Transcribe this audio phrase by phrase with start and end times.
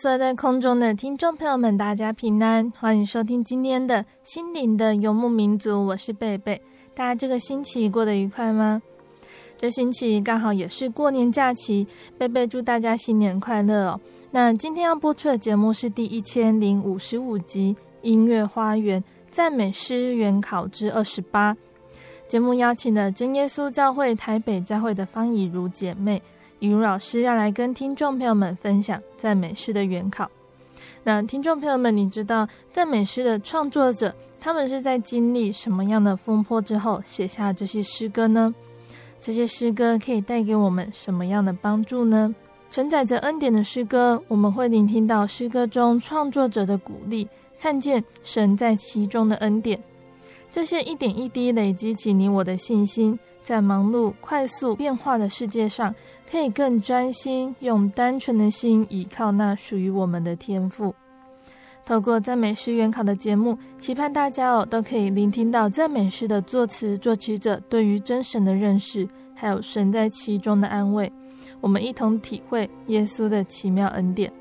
[0.00, 6.58] 所有在空中的听众朋友们，大家平安，欢迎收听今天的心灵的游牧民族，我是贝贝。
[6.94, 8.80] 大家这个星期过得愉快吗？
[9.58, 14.00] 这星期刚好也是过年假期，贝贝祝大家新年快乐哦。
[14.30, 21.52] 那今天要播出的节目是第一千零五十五集《音乐花园赞美诗原考之二十八》。
[22.26, 26.22] 节目邀请了真耶稣教会台北教会的方以如姐妹。
[26.60, 30.30] 以如老师要来跟听众朋友们分享赞美诗的原考。
[31.02, 38.54] 那听众朋友们，你知道赞美诗的创作者他们是在经历什么样的风波之后写下这些诗歌呢？
[39.20, 42.34] 这些诗歌可以带给我们什么样的帮助呢？
[42.70, 47.26] 承载着恩典的诗歌，我们会聆听到诗歌中创作者的鼓励，
[47.58, 49.82] 看见神在其中的恩典。
[50.52, 53.18] 这些一点一滴累积起你我的信心，
[53.50, 55.92] 在忙碌、快速变化的世界上，
[56.30, 60.94] 可以更专心，用单纯的心倚靠那属于我们的天赋。
[61.84, 71.12] 透过赞美诗原考的节目，期盼大家哦都可以聆听到赞美诗的作词作曲者对于真神的认识，还有神在其中的安慰。
[71.60, 74.32] 我们一同体会耶稣的奇妙恩典。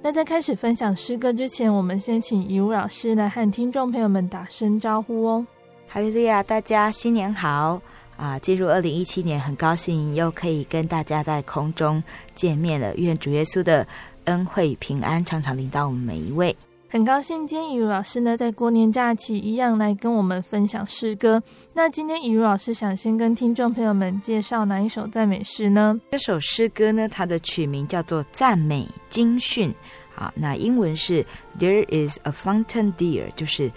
[0.00, 5.44] 那在开始分享诗歌之前，我们先请一如老师来和听众朋友们打声招呼哦。
[5.88, 7.82] 哈利路亚，大家新年好。
[8.22, 12.00] 啊，进入二零一七年，很高兴又可以跟大家在空中
[12.36, 12.94] 见面了。
[12.94, 13.84] 愿主耶稣的
[14.26, 16.54] 恩惠平安常常临到我们每一位。
[16.88, 21.42] 很高兴今天以如老师呢，在过年假期一样来跟我们分享诗歌。
[21.74, 25.98] 那今天以如老师想先跟听众朋友们介绍哪一首赞美诗呢？
[26.12, 29.68] 这首诗歌呢，它的曲名叫做《赞美经训》。
[30.14, 31.26] 好，那英文是
[31.58, 33.68] There is a fountain dear，就是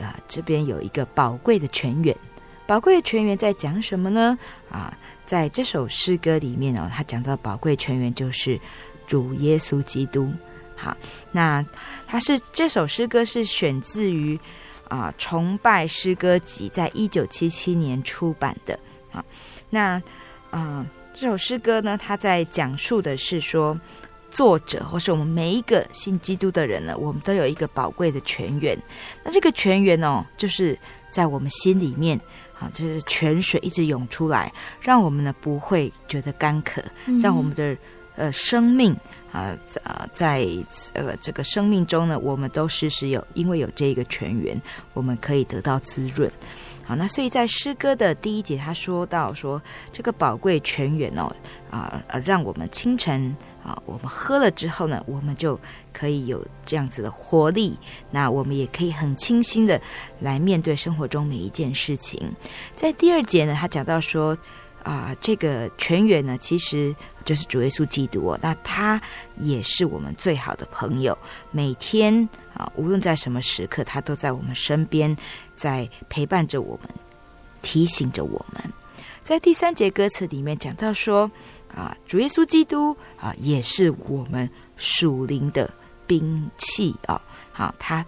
[0.00, 2.16] 啊，这边有一个宝贵的泉源。
[2.72, 4.38] 宝贵的泉源在讲什么呢？
[4.70, 4.96] 啊，
[5.26, 8.58] 在这首诗歌里面哦，他讲到宝贵泉源就是
[9.06, 10.32] 主耶稣基督。
[10.74, 10.96] 好，
[11.32, 11.62] 那
[12.06, 14.40] 他是这首诗歌是选自于
[14.88, 18.78] 啊崇拜诗歌集，在一九七七年出版的。
[19.12, 19.22] 啊，
[19.68, 20.02] 那
[20.50, 23.78] 啊这首诗歌呢，他在讲述的是说，
[24.30, 28.74] 作者或是我们每一个信基督的人呢，我们都有一个宝贵的泉源。
[29.22, 30.74] 那这个泉源哦，就是
[31.10, 32.18] 在我们心里面。
[32.62, 36.80] 啊，就是泉水一直涌出来，让我们呢不会觉得干渴，
[37.20, 37.76] 让我们的
[38.14, 38.92] 呃生命
[39.32, 39.50] 啊
[39.82, 40.46] 呃在
[40.94, 44.60] 呃这个生命中呢，我们都时时有，因为有这个泉源，
[44.94, 46.30] 我们可以得到滋润。
[46.84, 49.60] 好，那所以在诗歌的第一节，他说到说
[49.92, 51.34] 这个宝贵泉源哦
[51.70, 53.34] 啊，让我们清晨。
[53.62, 55.56] 啊，我们喝了之后呢，我们就
[55.92, 57.78] 可以有这样子的活力。
[58.10, 59.80] 那我们也可以很清新的
[60.18, 62.20] 来面对生活中每一件事情。
[62.74, 64.36] 在第二节呢，他讲到说，
[64.82, 66.92] 啊，这个全员呢，其实
[67.24, 68.38] 就是主耶稣基督哦。
[68.42, 69.00] 那他
[69.36, 71.16] 也是我们最好的朋友，
[71.52, 75.16] 每天啊，无论在什么时刻，他都在我们身边，
[75.54, 76.90] 在陪伴着我们，
[77.62, 78.60] 提醒着我们。
[79.20, 81.30] 在第三节歌词里面讲到说。
[81.74, 85.72] 啊，主耶稣基督啊，也是我们属灵的
[86.06, 87.20] 兵器啊。
[87.50, 88.04] 好，他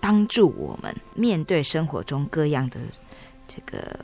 [0.00, 2.78] 帮助我们面对生活中各样的
[3.46, 3.98] 这个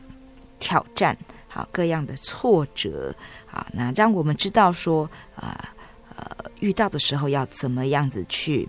[0.59, 1.17] 挑战，
[1.49, 3.15] 好，各样的挫折，
[3.47, 5.75] 好，那让我们知道说啊，
[6.17, 8.69] 呃，遇到的时候要怎么样子去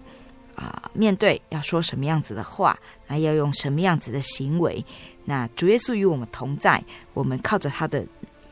[0.55, 4.83] 啊、面对，要说什么样子的话，那要用什么样子的行为。
[5.25, 6.81] 那主耶稣与我们同在，
[7.13, 8.05] 我们靠着他的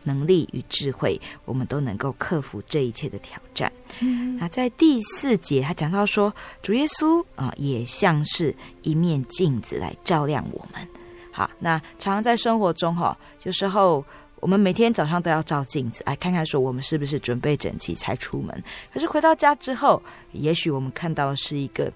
[0.03, 3.71] 能力与智慧，我们都能够克服这一切的挑战。
[4.01, 10.87] 嗯、那在第四节，他讲到说，主耶稣啊、呃，也像是一面镜子来照亮我们。
[11.31, 14.05] 好，那常常在生活中哈，有时候
[14.39, 18.63] 我们每天早上都要照镜子，来看看说我们是不是准备整齐才出门。
[18.93, 20.01] 可是回到家之后，
[20.31, 21.91] 也许我们看到的是一个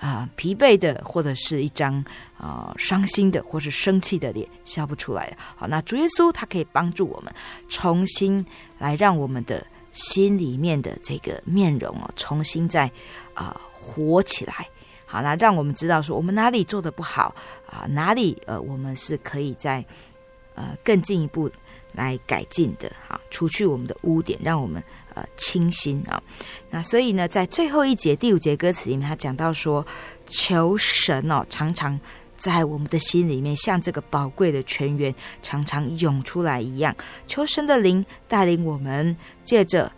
[0.00, 2.04] 啊、疲惫的，或者是一张
[2.36, 5.36] 啊、伤心的，或是生气的脸，笑不出来。
[5.56, 7.32] 好，那主耶稣他可以帮助我们
[7.68, 8.44] 重新
[8.78, 12.88] 来让我们的心里面的这个面容哦，重新再
[13.34, 14.68] 啊、活起来。
[15.04, 17.34] 好，那让我们知道说我们哪里做得不好
[17.66, 19.84] 啊，哪里呃我们是可以再
[20.54, 21.50] 呃更进一步
[21.92, 22.92] 来改进的。
[23.06, 24.80] 好，除去我们的污点，让我们
[25.36, 26.22] 清新啊。
[26.70, 29.86] 那所以呢，在最后一节第五节歌词里面，他讲到说，
[30.26, 31.98] 求神哦，常常
[32.36, 36.94] 在我们的心里面，像这个宝贵的泉源，常常涌出来一样。
[37.26, 39.90] 求神的灵带领我们，借着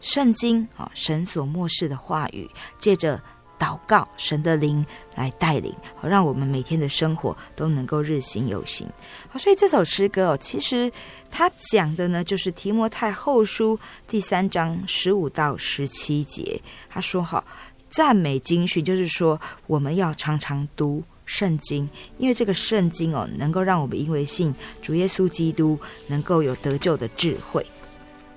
[0.00, 2.48] 圣经啊，神所默示的话语，
[2.78, 3.20] 借着。
[3.58, 4.84] 祷告，神的灵
[5.14, 8.86] 来带领，好让我们每天的生活都能够日行有行。
[9.28, 10.90] 好，所以这首诗歌哦，其实
[11.30, 16.60] 它讲的呢，就是提摩太后书第三章十五到十七节。
[16.88, 17.42] 他说：“哈，
[17.90, 21.88] 赞美经训，就是说我们要常常读圣经，
[22.18, 27.66] 因为这个圣经哦，能够让我们因为信主耶稣基督，能够有得救的智慧。”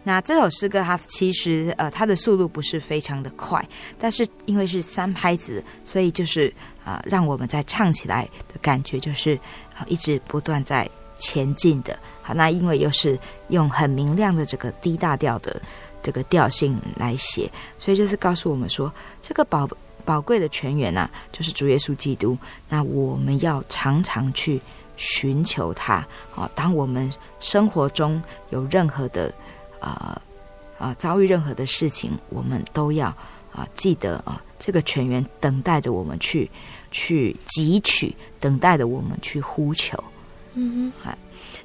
[0.04, 3.64] 那这首诗歌它其实呃它的速度不是非常的快，
[4.00, 6.52] 但是因为是三拍子，所以就是
[6.84, 9.36] 啊、呃、让我们在唱起来的感觉就是
[9.78, 11.98] 啊、一直不断在前进的。
[12.24, 13.18] 好，那因为又是
[13.50, 15.62] 用很明亮的这个 D 大调的
[16.02, 19.70] 这个调性来写，所以就是告诉我们说，这个宝
[20.04, 22.36] 宝贵的泉源啊，就是主耶稣基督。
[22.68, 24.60] 那我们要常常去
[24.98, 26.04] 寻求他。
[26.32, 29.32] 好，当我们生活中有任何的
[29.82, 30.22] 啊
[30.78, 30.96] 啊！
[30.98, 33.08] 遭遇任何的事情，我们都要
[33.52, 36.50] 啊记得啊，这个泉源等待着我们去
[36.92, 40.02] 去汲取，等待着我们去呼求。
[40.54, 41.18] 嗯哼，好。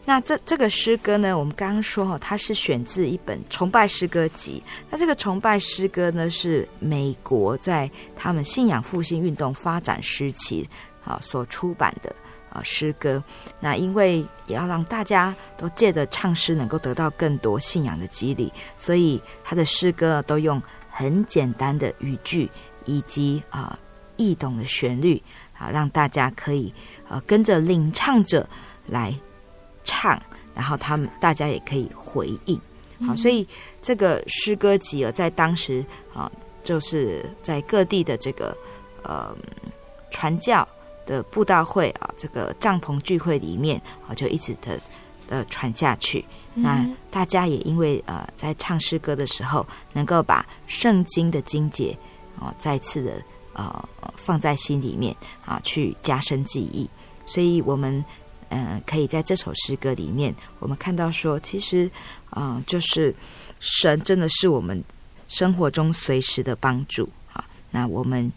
[0.05, 4.63] 那这这个诗歌呢，我们刚刚说哈，它是选自一本崇拜诗歌集。
[4.89, 10.69] 那这个崇拜诗歌呢，是美国在他们信仰复兴运动发展时期
[11.05, 12.15] 啊所出版的。
[12.63, 13.23] 诗歌，
[13.61, 22.51] 那因为也要让大家都借着唱诗，能够得到更多信仰的激励，所以他的诗歌都用很简单的语句
[22.85, 23.79] 以及啊、呃、
[24.17, 25.23] 易懂的旋律
[25.59, 26.73] 啊，让大家可以
[27.09, 28.49] 呃跟着领唱者
[28.87, 29.15] 来
[29.85, 30.21] 唱，
[30.55, 32.61] 然后他们大家也可以回应。
[33.07, 33.47] 好，所以
[33.83, 36.31] 这个诗歌集啊，在当时啊，
[36.63, 38.57] 就是在各地的这个
[39.03, 39.37] 呃
[40.11, 40.67] 传教。
[41.07, 44.79] 的布道会啊，这个帐篷聚会里面啊，就一直的
[45.29, 46.25] 呃传下去。
[46.55, 51.97] 嗯、那大家也因为呃在唱诗歌的时候，能够把圣经的经节
[52.39, 53.23] 啊再次的
[53.55, 55.15] 呃放在心里面
[55.45, 56.89] 啊，去加深记忆。
[57.25, 58.05] 所以我们
[58.49, 61.87] 嗯、呃、可以在这首诗歌里面，我们看到说，其实
[62.31, 63.15] 嗯、呃，就是
[63.61, 64.83] 神真的是我们
[65.29, 67.45] 生活中随时的帮助啊。
[67.71, 68.33] 那我们。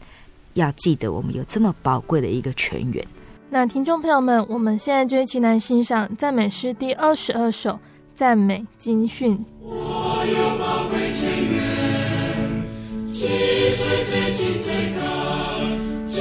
[0.54, 3.06] 要记得，我们有这么宝贵的一个泉源。
[3.50, 7.72] 那听众朋友们，我们现在就一起来欣赏赞美诗第二十二首
[8.16, 9.38] 《赞美经训》。
[9.62, 13.28] 我有宝贵泉源，溪
[13.74, 15.02] 水最清最高，
[16.06, 16.18] 清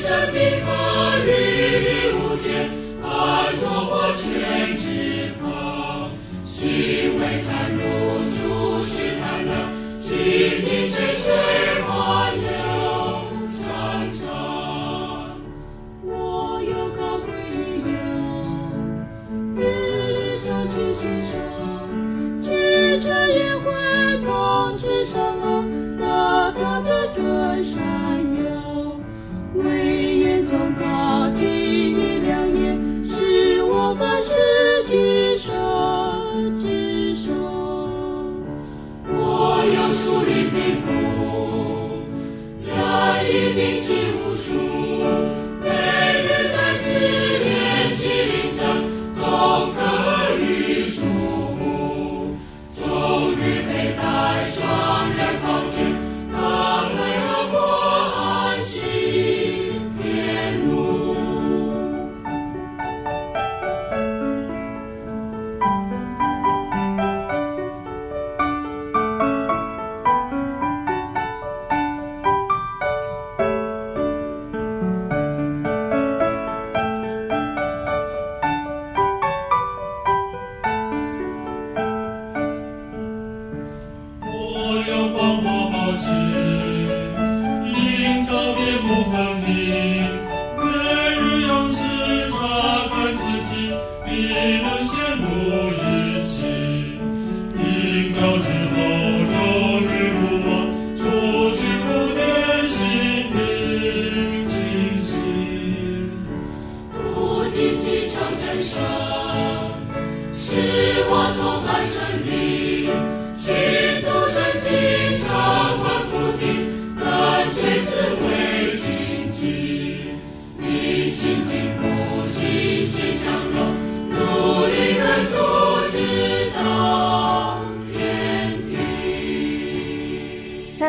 [0.00, 1.28] 澈碧海，日
[1.84, 2.70] 日无间，
[3.02, 3.92] 安坐我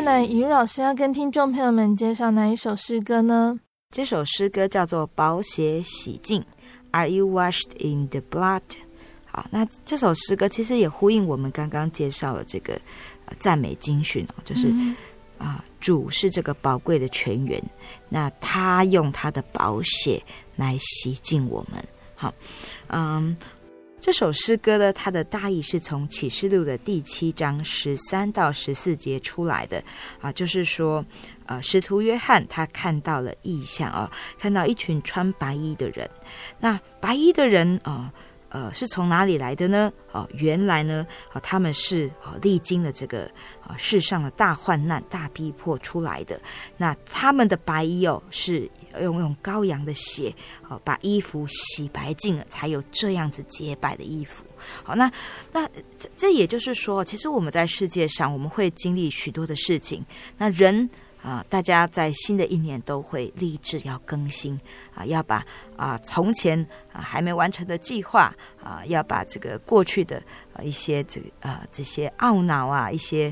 [0.01, 3.59] 呢，怡如老师要跟听众朋友们介绍哪一首诗歌呢？
[3.91, 6.41] 这首诗歌叫做《宝血洗净》
[6.89, 8.61] ，Are you washed in the blood？
[9.25, 12.79] 好，那这首诗歌其实也呼应我们刚刚介绍的这个
[13.37, 14.95] 赞美经训哦，就是啊、嗯
[15.37, 17.61] 呃，主是这个宝贵的泉源，
[18.09, 20.21] 那他用他的宝血
[20.55, 21.83] 来洗净我们。
[22.15, 22.33] 好，
[22.87, 23.37] 嗯。
[24.01, 29.81] 这首诗歌呢，它的大意是从启示录的第七章十三到十四节出来的
[30.19, 31.05] 啊，就是说，
[31.45, 36.09] 呃，使徒约翰他看到了异象啊，看到一群穿白衣的人，
[36.59, 38.11] 那白衣的人啊。
[38.53, 39.89] 呃，是从哪里来的呢？
[40.11, 43.23] 哦，原来呢，啊，他们是啊，历经了这个
[43.65, 46.37] 啊世上的大患难、大逼迫出来的。
[46.75, 48.69] 那他们的白衣哦，是
[48.99, 54.43] 用用羔羊的血，好，把衣服洗白净了，才有这样子洁白的衣服。
[54.83, 55.11] 好，那
[55.51, 55.69] 那
[56.17, 60.03] 这也就是说，其实我们在世界上，我们会经历许多的事情。
[60.37, 60.89] 那人。
[61.23, 64.59] 啊，大家在新的一年都会立志要更新
[64.95, 65.45] 啊，要把
[65.77, 66.59] 啊从前
[66.91, 70.19] 啊还没完成的计划啊，要把这个过去的
[70.51, 73.31] 啊一些这个啊这些懊恼啊一些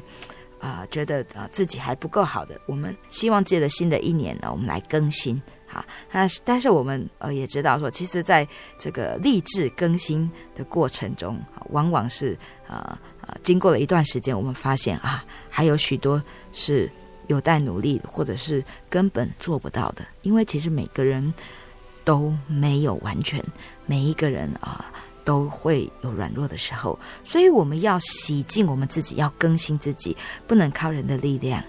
[0.59, 5.41] 啊觉得啊自己还不够好的，我们希望借着新的一年呢，我们来更新。
[5.65, 8.47] 好，但是但是我们呃也知道说，其实在
[8.77, 11.39] 这个励志更新的过程中，
[11.69, 12.37] 往往是
[12.67, 16.21] 啊啊经过了一段时间，我们发现啊还有许多
[16.53, 16.89] 是。
[17.29, 21.31] 有待努力，或者是根本做不到的，因为其实每个人
[22.03, 23.39] 都没有完全，
[23.85, 24.91] 每一个人啊
[25.29, 30.17] 都会有软弱的时候，所以我们要洗净我们自己，要更新自己，
[30.47, 31.63] 不能靠人的力量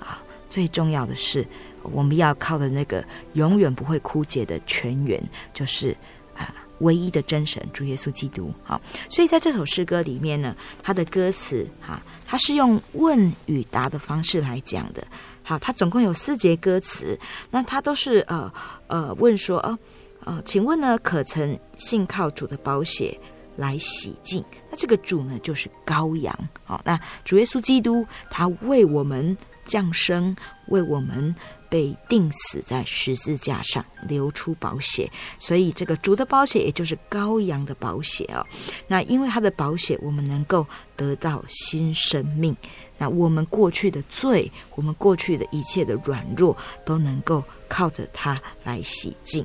[0.00, 0.18] 啊。
[0.48, 1.46] 最重要的是，
[1.82, 3.04] 我们要靠的那个
[3.34, 5.94] 永远不会枯竭的泉源，就是
[6.34, 6.54] 啊。
[6.78, 15.06] 唯一的真神主耶稣基督，好，所以在这首诗歌里面呢，它的歌词哈，它是用问与答的方式来讲的，
[15.44, 17.16] 好，它总共有四节歌词，
[17.52, 18.52] 那它都是呃
[18.88, 19.78] 呃问说，呃
[20.24, 23.18] 呃，请问呢，可曾信靠主的宝血
[23.56, 24.44] 来洗净？
[24.70, 29.36] 那这个主呢，就是羔羊，好，那主耶稣基督他为我们
[29.66, 30.36] 降生，
[30.68, 31.34] 为我们。
[31.72, 38.46] 被钉死在十字架上，流出宝血，所以这个主的宝血，也就是羔羊的宝血哦。
[38.86, 42.54] 那因为他的宝血，我们能够得到新生命。
[42.98, 49.42] 那我们过去的罪，我们过去的一切的软弱，都能够靠着他来洗净。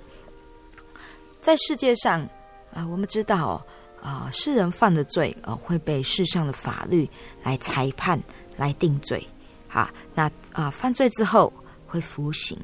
[1.47, 2.19] 在世界上
[2.73, 3.65] 啊、我们知道
[4.01, 7.09] 啊、世人犯的罪啊、会被世上的法律
[7.41, 8.21] 来裁判、
[8.57, 9.25] 来定罪。
[9.69, 11.53] 哈，那啊、犯罪之后。
[11.89, 12.59] 会服刑，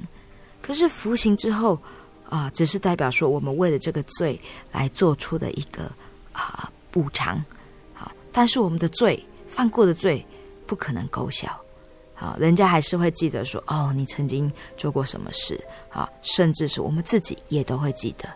[0.61, 1.79] 可是服刑之后
[2.27, 4.37] 啊，只是代表说我们为了这个罪
[4.69, 5.89] 来做出的一个
[6.33, 7.41] 啊补偿，
[7.93, 10.25] 好，但是我们的罪犯过的罪
[10.67, 11.47] 不可能勾销，
[12.13, 18.27] 好，人家还是会记得说哦，你曾经做过什么事，好，甚至是我们自己也都会记得，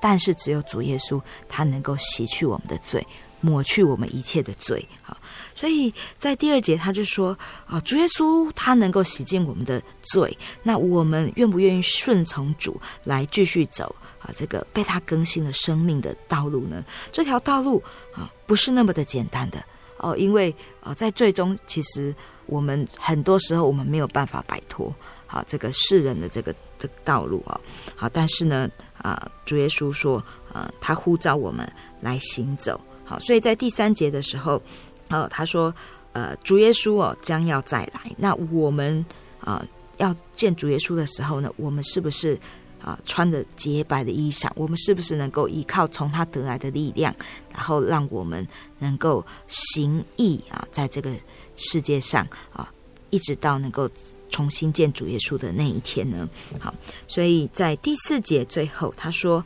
[0.00, 3.06] 但是只有主耶稣他能够洗去我们的罪。
[3.42, 5.16] 抹去我们一切的罪，好，
[5.54, 7.34] 所以在第二节他就说
[7.64, 14.28] 啊，主耶稣他能够洗净我们的罪，那我们愿不愿意顺从主来继续走啊？
[14.36, 16.84] 这个被他更新了生命的道路呢？
[17.10, 17.82] 这条道路
[18.12, 19.64] 啊，不是那么的简单的
[19.96, 24.94] 哦，因为啊，在最终其实我们很多时候我们没有办法摆脱
[25.26, 27.58] 好这个世人的这个这个道路啊，
[27.96, 28.68] 好，但是呢
[29.02, 32.80] 啊，主耶稣说啊，他呼召我们来行走。
[33.04, 34.62] 好，所以在第三节的时候，
[35.08, 35.74] 呃，他说，
[36.12, 39.04] 呃，主耶稣哦将要再来，那我们
[39.40, 39.64] 啊、
[39.96, 42.38] 要见主耶稣的时候呢，我们是不是
[42.82, 44.48] 啊、穿着洁白的衣裳？
[44.54, 47.14] 我们是不是能够依靠从他得来的力量，
[47.52, 48.46] 然后让我们
[48.78, 51.10] 能够行义啊，在这个
[51.56, 52.72] 世界上啊，
[53.10, 53.90] 一直到能够
[54.30, 56.28] 重新见主耶稣的那一天呢？
[56.58, 56.74] 好，
[57.06, 59.44] 所以在第四节最后他说。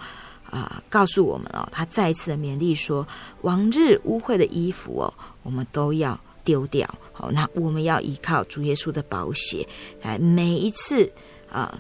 [0.50, 3.04] 啊，告诉我们哦，他再一次的勉励说，
[3.40, 5.12] 往日污秽的衣服哦，
[5.42, 6.88] 我们都要丢掉。
[7.12, 9.66] 好，那我们要依靠主耶稣的宝血，
[10.00, 11.10] 来每一次
[11.50, 11.76] 啊，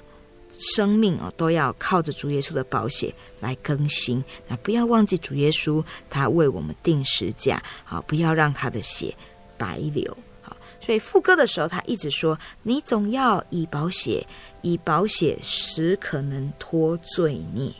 [0.50, 4.24] 生命哦，都要靠着主耶稣的宝血来更新。
[4.48, 9.14] 那不要忘记主耶稣，他为我们定时价，好，不要让他的血
[9.56, 10.16] 白流。
[10.84, 14.26] 所以副歌的时候，他一直说，你总要以宝血，
[14.60, 17.72] 以宝血使可能脱罪孽。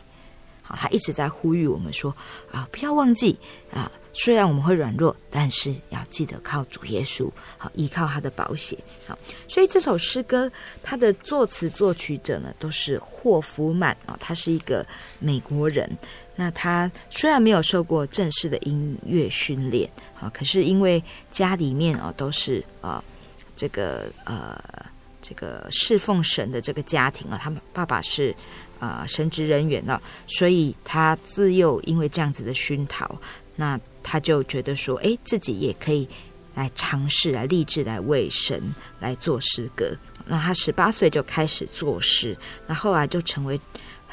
[0.63, 2.11] 好，他一直在呼吁我们说
[2.51, 3.37] 啊，不要忘记
[3.71, 8.75] 啊，虽然我们会软弱，但是要记得靠主耶稣，好，依靠他的宝血。
[9.07, 9.15] 好，
[9.47, 14.83] 所以这首诗歌，它的作词作曲者呢，都是霍夫曼啊，他是一个
[15.19, 15.87] 美国人。
[16.35, 19.87] 那他虽然没有受过正式的音乐训练，
[20.19, 23.03] 啊，可是因为家里面啊都是啊
[23.55, 24.61] 这个呃
[25.21, 28.35] 这个侍奉神的这个家庭啊，他们爸爸是
[28.79, 33.17] 啊、神职人员了，所以他自幼因为这样子的熏陶，
[33.55, 36.07] 那他就觉得说，哎，自己也可以
[36.53, 38.61] 来尝试来立志来为神
[38.99, 39.95] 来做诗歌。
[40.25, 43.59] 那他十八岁就开始作诗，那后来就成为。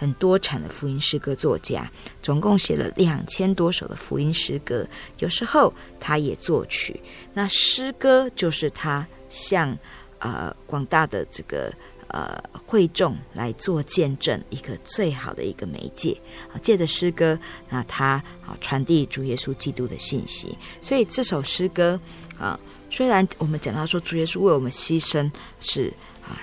[0.03, 1.89] 很多产的福音诗歌作家，
[2.25, 4.85] 总共写了两千多首的福音诗歌。
[5.21, 7.01] 有时候他也作曲。
[7.33, 9.79] 那诗歌就是他向
[10.19, 11.73] 呃广大的这个
[12.09, 16.21] 呃会众来做见证一个最好的一个媒介
[16.53, 20.59] 啊，借着诗歌，那他啊传递主耶稣基督的信息。
[20.81, 22.01] 所以这首诗歌
[22.37, 22.59] 啊，
[22.91, 25.31] 虽然我们讲到说主耶稣为我们牺牲
[25.61, 25.93] 是。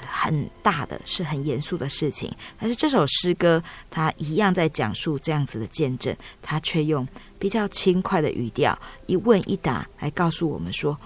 [0.08, 8.78] 很大的是很严肃的事情，但是这首诗歌它一样在讲述这样子的见证，它却用比较轻快的语调，
[9.08, 10.98] 一问一答来告诉我们说：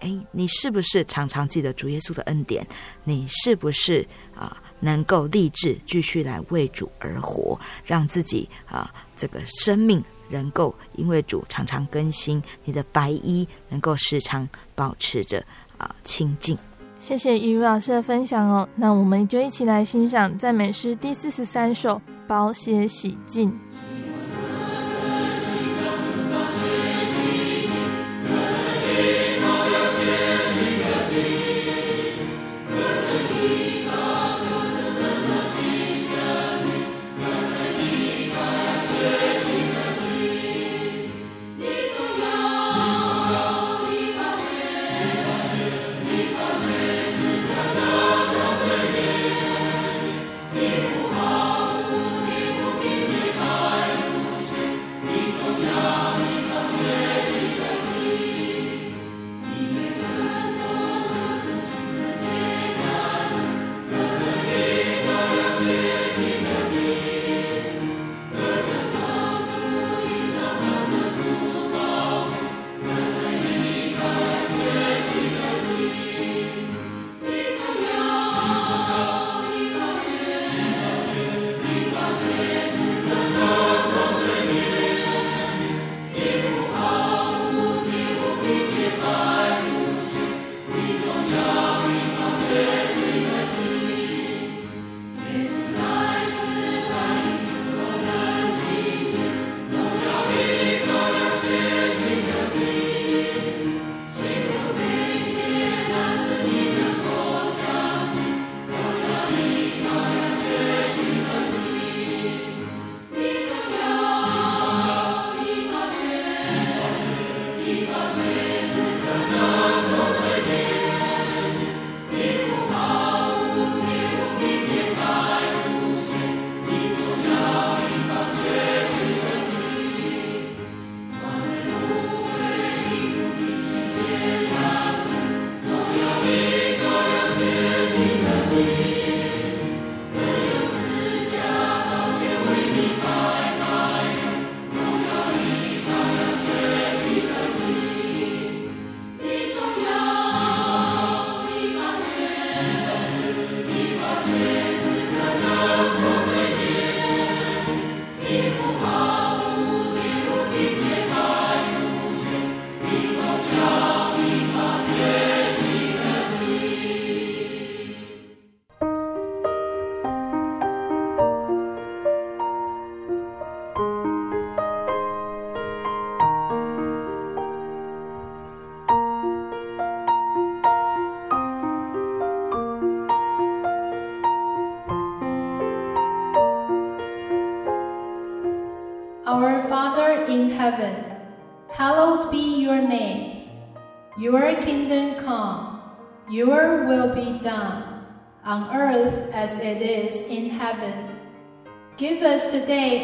[0.00, 2.66] 哎，你是不是常常记得主耶稣的恩典？
[3.04, 15.44] 你是不是啊能够立志继续来为主而活，让自己啊这个生命能够因为主常常更新，你的白衣能够时常保持着
[15.76, 16.56] 啊清净。
[17.00, 21.96] 谢谢玉茹老师的分享哦，那我们就一起来欣赏赞美诗第四十三首
[22.28, 23.50] 《宝血洗净》。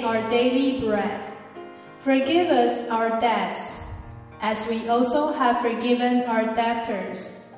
[0.07, 1.33] Our daily bread.
[1.99, 3.91] Forgive us our debts,
[4.41, 7.53] as we also have forgiven our debtors.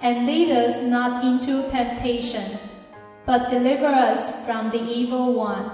[0.00, 2.58] And lead us not into temptation,
[3.26, 5.70] but deliver us from the evil one.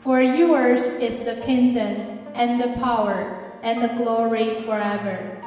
[0.00, 5.38] For yours is the kingdom, and the power, and the glory forever.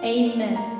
[0.00, 0.79] Amen.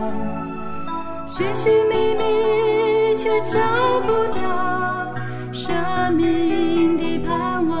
[1.33, 3.57] 寻寻觅觅，却找
[4.01, 5.15] 不到
[5.53, 7.79] 生命的盼望。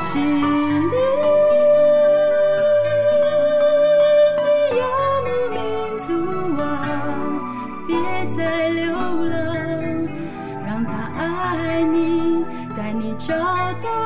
[0.00, 0.40] 心里
[4.38, 4.80] 的游
[5.26, 5.58] 牧民
[5.98, 6.08] 族
[6.62, 6.64] 啊，
[7.86, 7.94] 别
[8.34, 9.36] 再流浪，
[10.66, 12.42] 让他爱你，
[12.74, 13.34] 带你找
[13.82, 14.05] 到。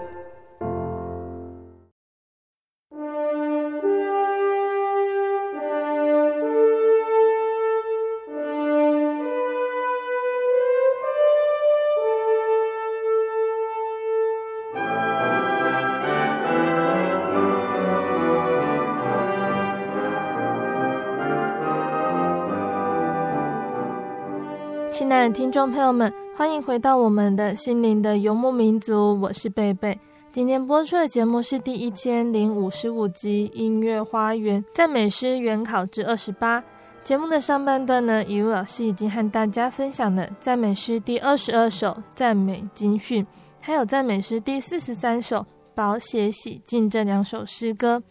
[25.33, 29.97] 听众朋友们，欢迎回到我们的心灵的游牧民族，我是贝贝。
[30.29, 36.59] 今天播出的节目是第一千零五十五集《音乐花园赞美诗原考之二十八》。
[37.01, 43.23] 节目的上半段呢，以如老师已经和大家分享了赞美诗第二十二首《赞美经训》，
[43.61, 45.39] 还有赞美诗第四十三首
[45.73, 48.03] 《宝血洗净》这两首诗歌。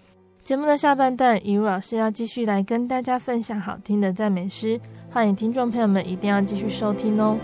[0.42, 4.80] 节目的下半段，以如老师要继续来跟大家分享好听的赞美诗。
[5.12, 7.36] 欢迎听众朋友们一定要继续收听哦。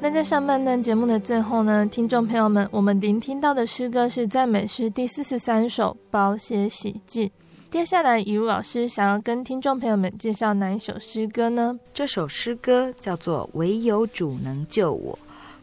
[0.00, 7.26] 那在上半段节目的最后呢，听众朋友们，我们聆听到的诗歌是赞美诗第四十三首《宝血洗净》。
[7.70, 11.78] 接下来，雨露老师想要跟听众朋友们介绍哪一首诗歌呢？
[11.92, 15.18] 这首诗歌叫做《唯有主能救我》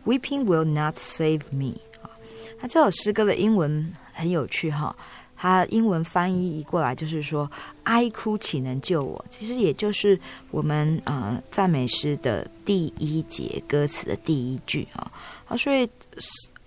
[0.08, 1.74] ，Weeping will not save me。
[2.04, 2.14] 啊，
[2.62, 4.96] 那这首诗歌的英文很有趣哈，
[5.36, 7.50] 它英文翻译过来就是说
[7.86, 10.18] “哀哭岂能救我”，其实也就是
[10.52, 15.12] 我们呃赞美诗的第一节歌词的第一句啊。
[15.48, 15.90] 啊，所以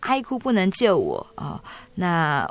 [0.01, 1.63] 哀哭不能救我啊，
[1.95, 2.45] 那。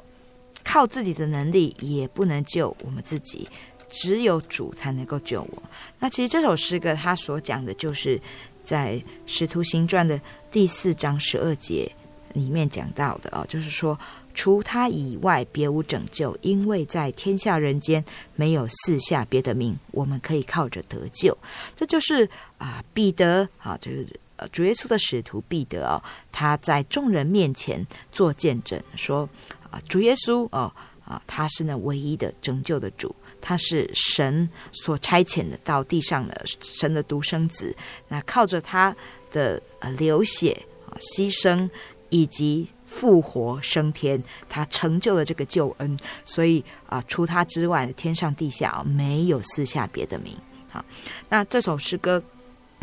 [0.67, 3.47] 靠自己的能力也不能救我们自己，
[3.89, 5.63] 只有主才能够救我。
[5.97, 8.19] 那其实这首诗歌它所讲的就是
[8.65, 10.19] 在《使徒行传》的
[10.51, 11.89] 第四章十二节
[12.33, 13.97] 里面讲到的哦，就是说
[14.33, 18.03] 除他以外别无拯救，因为在天下人间
[18.35, 21.35] 没有四下别的名，我们可以靠着得救。
[21.77, 29.27] 这就是啊彼得啊，就是呃主耶稣的使徒彼得哦，他在众人面前做见证说。
[29.71, 30.71] 啊，主耶稣哦，
[31.05, 37.75] 啊，他是那唯一的拯救的主，他是神所差遣的到地上的神的独生子，
[38.07, 38.95] 那靠着他
[39.31, 40.51] 的呃流血
[40.87, 41.69] 啊牺牲
[42.09, 50.35] 以及复活升天，他成就了这个救恩，所以啊除他之外，天上地下啊没有私下别的名。
[50.71, 50.83] 好，
[51.29, 52.23] 那这首诗歌。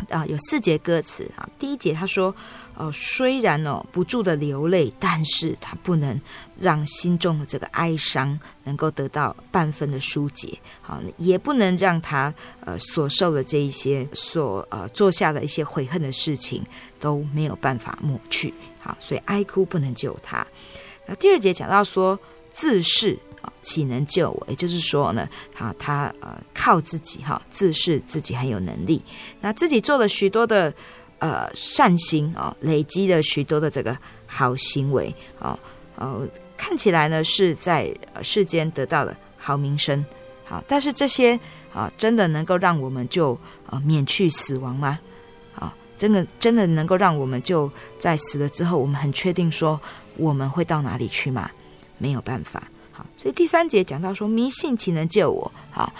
[0.09, 1.47] 啊，有四节歌词啊。
[1.57, 2.35] 第一节他说
[2.77, 6.19] ：“呃，虽然哦不住的流泪，但是他不能
[6.59, 16.63] 让心中的这个哀伤能够得到半分的疏解，好，也不能让他呃所受的这一些所呃做下的一些悔恨的事情
[16.99, 20.45] 都没有办法抹去，好，所以哀哭不能救他。
[21.07, 22.19] 那第二节讲到说
[22.51, 22.81] 自”
[23.61, 24.45] 岂能救我？
[24.49, 25.27] 也就是说呢，
[25.57, 29.01] 啊，他呃靠自己哈，自视自己很有能力，
[29.41, 30.73] 那自己做了许多的
[31.19, 35.57] 呃善行啊，累积了许多的这个好行为啊，
[35.95, 40.05] 呃，看起来呢是在世间得到了好名声，
[40.45, 41.39] 好，但是这些
[41.73, 44.99] 啊，真的能够让我们就呃免去死亡吗？
[45.55, 49.79] 啊，真的真的能够让我们就在死了之后，我们很确定说
[50.17, 51.49] 我们会到哪里去吗？
[51.97, 52.61] 没有办法。
[52.97, 55.51] 好，所以第三节讲到说，迷信岂能救我？
[55.69, 55.91] 好，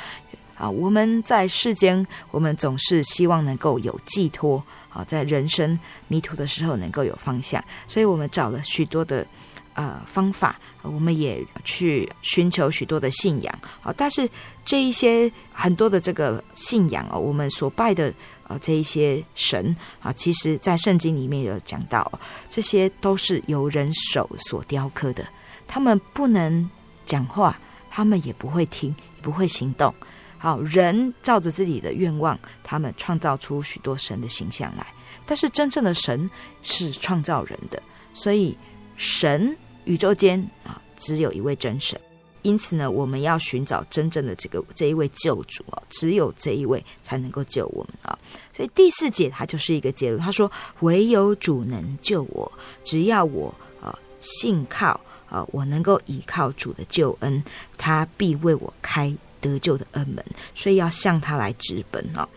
[0.58, 5.78] 啊，我们在世间，我们总是希望能够有寄托，好，在人生
[6.08, 9.28] 迷途的时候能够有方向，所以我们找了许多的
[9.74, 14.30] 呃方法，我们也去寻求许多的信仰，好，但是
[14.64, 18.14] 这一些很多的这个信仰哦，我们所拜的
[18.48, 22.10] 啊这一些神啊，其实在圣经里面有讲到，
[22.50, 25.28] 这些都是由人手所雕刻的，
[25.68, 26.70] 他们不能。
[27.06, 29.94] 讲话，他们也不会听，也不会行动。
[30.38, 34.86] 好，人照着自己的愿望，他们创造出许多神的形象来。
[35.26, 36.30] 但是真正的神
[36.62, 37.82] 是创造人的，
[38.14, 38.56] 所以
[38.96, 42.00] 神宇宙间啊，只有一位真神。
[42.44, 48.16] 因此呢，我们要寻找真正的这个这一位救主啊，只有这一位才能够救我们啊。
[48.54, 52.52] 所以第四节他就是一个结论，他说：“唯有主能救我，
[52.84, 57.44] 只要我啊信靠。”啊，我能够依靠主的救恩，
[57.78, 62.28] 他必为我开得救的恩门，所以要向他来直奔哦！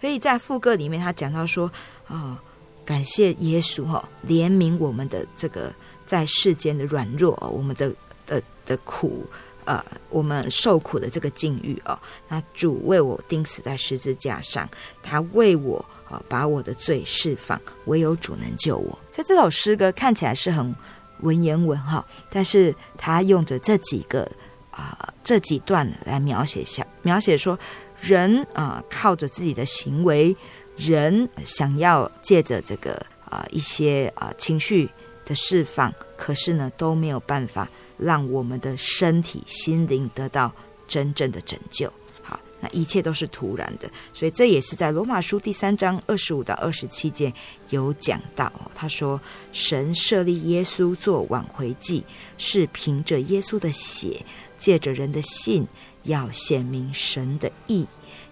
[0.00, 1.70] 所以在副歌里面，他讲到说
[2.06, 2.38] 啊，
[2.84, 5.72] 感谢耶稣哈，怜悯我们的这个
[6.06, 7.92] 在世间的软弱，我们的
[8.26, 9.26] 的的苦，
[9.64, 14.68] 呃，我们受苦的这个境遇哦，那主为我钉死在十字架上，
[15.02, 18.98] 他为我啊把我的罪释放，唯有主能救我。
[19.12, 20.74] 所以这首诗歌看起来是很。
[21.20, 24.30] 文言文哈，但是他用着这几个
[24.70, 27.58] 啊、这几段来描写下，描写说
[28.00, 30.36] 人啊、靠着自己的行为，
[30.76, 34.88] 人想要借着这个啊、一些啊、情绪
[35.24, 40.52] 的释放，可是呢都没有办法让我们的身体心灵得到
[40.86, 41.92] 真正的拯救。
[42.60, 47.32] 那一切都是徒然的，所以这也是在罗马书第三章二十五到二十七节
[47.70, 48.52] 有讲到。
[48.74, 49.20] 他说
[49.52, 52.02] ：“神设立耶稣做挽回祭，
[52.36, 54.24] 是凭着耶稣的血，
[54.58, 55.64] 借着人的信，
[56.02, 57.86] 要显明神的义，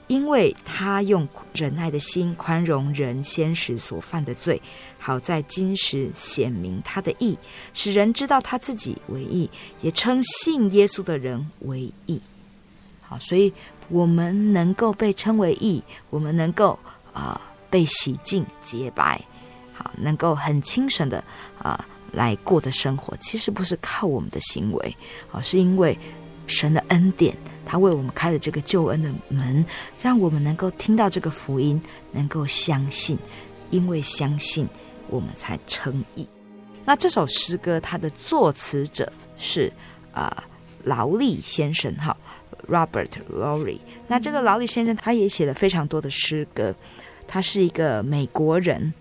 [0.09, 4.61] 因为他用仁爱的心宽容人先时所犯的罪，
[4.99, 7.39] 好在今时显明他的义，
[7.75, 9.49] 使人知道他自己为义，
[9.83, 12.21] 也称信耶稣的人为义。”
[13.09, 13.53] 好，所以。
[13.88, 16.79] 我们能够被称为义，我们能够
[17.12, 19.20] 啊、被洗净洁白，
[19.72, 21.22] 好，能够很清神的
[21.59, 24.96] 啊、来过的生活，其实不是靠我们的行为，
[25.31, 25.96] 啊，是因为
[26.46, 29.64] 神的恩典，他为我们开了这个救恩的门，
[30.03, 31.81] 让我们能够听到这个福音，
[32.12, 33.16] 能够相信，
[33.70, 34.68] 因为相信
[35.09, 36.27] 我们才称义。
[36.85, 39.72] 那这首诗歌它的作词者是
[40.12, 40.44] 啊
[40.85, 42.16] 劳力先生，哈。
[42.68, 46.74] Robert Lowry，那这个劳里先生他也写了非常多的诗歌，
[47.26, 48.92] 他是一个美国人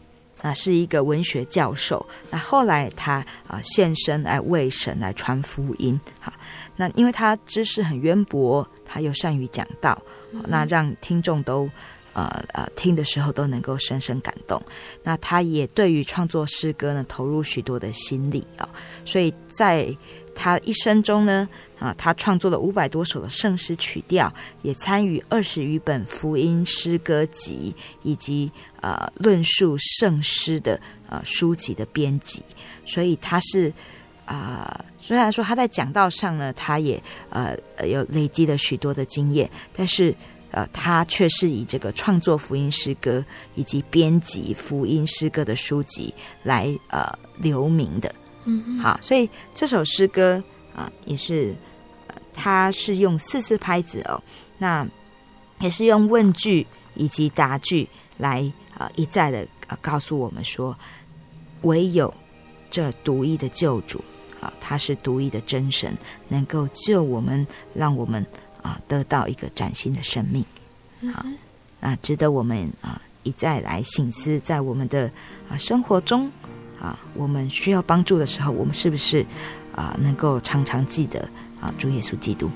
[0.41, 2.05] 啊，是一个文学教授。
[2.29, 6.33] 那后来他啊献身来为神来传福音，哈。
[6.75, 9.99] 那因为他知识很渊博，他又善于讲道，
[10.47, 11.69] 那让听众都
[12.15, 14.59] 呃呃听的时候都能够深深感动。
[15.03, 18.67] 那他也对于创作诗歌呢投入许多的心力啊，
[19.05, 19.95] 所以在。
[20.37, 21.47] 他一生中呢，
[21.79, 24.29] 啊，他创作了五百多首的圣诗曲调，
[24.63, 27.73] 也参与二十余本福音诗歌集，
[28.03, 28.51] 以及
[28.81, 32.43] 呃论述圣诗的呃书籍的编辑。
[32.85, 33.71] 所以他是
[34.25, 40.13] 啊、虽然说他在讲道上呢，他也呃有累积了许多的经验，但是
[40.55, 43.21] 呃，他却是以这个创作福音诗歌
[43.55, 46.13] 以及编辑福音诗歌的书籍
[46.43, 47.05] 来呃
[47.37, 48.15] 留名的。
[48.45, 50.41] 嗯，好，所以这首诗歌
[50.73, 51.53] 啊，也是
[52.33, 54.23] 他是用四四拍子哦，
[54.57, 54.87] 那
[55.59, 58.39] 也是用问句以及答句来
[58.73, 60.73] 啊、呃、一再的啊告诉我们说，
[61.63, 62.13] 唯有
[62.71, 64.01] 这独一的救主
[64.39, 65.93] 啊，他是独一的真神，
[66.29, 68.25] 能够救我们，让我们
[68.65, 70.43] 啊得到一个崭新的生命。
[71.13, 71.23] 好，
[71.81, 75.11] 啊，值得我们啊一再来醒思，在我们的
[75.47, 76.31] 啊生活中
[76.81, 79.23] 啊，我们需要帮助的时候，我们是不是
[79.75, 81.19] 啊能够常常记得
[81.61, 82.49] 啊主耶稣基督？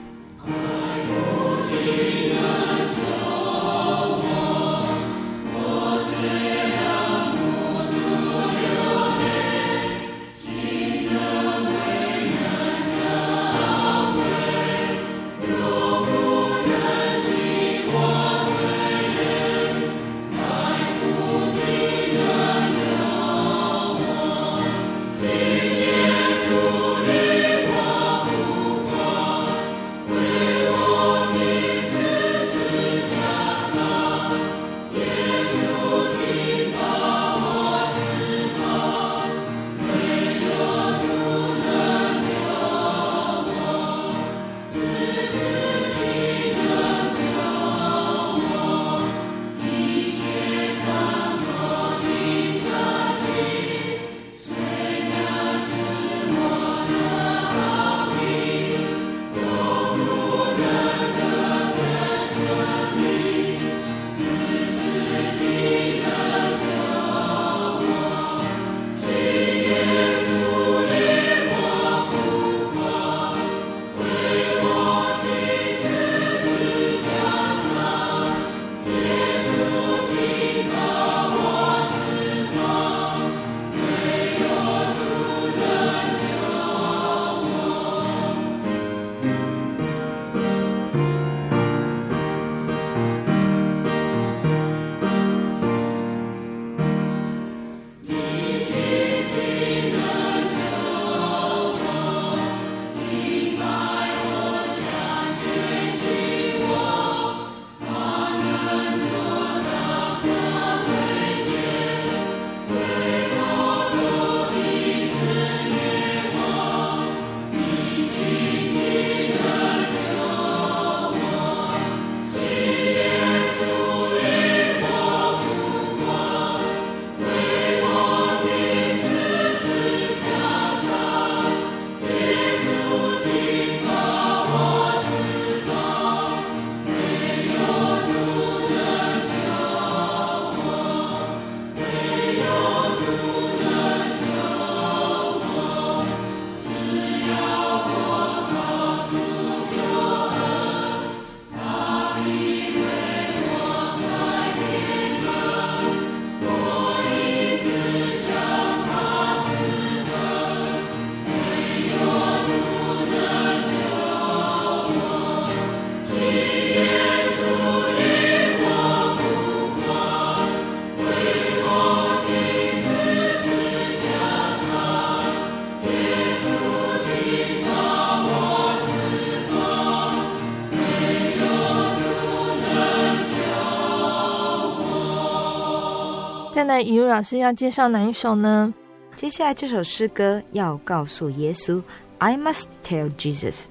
[186.79, 188.73] 那雨老师要介绍哪一首呢？
[189.17, 191.83] 接下来这首诗歌要告诉耶稣
[192.19, 193.65] ，I must tell Jesus。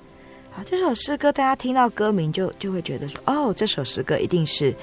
[0.50, 4.74] 好，这首诗歌大家听到歌名就就会觉得说，哦，这首诗歌一定是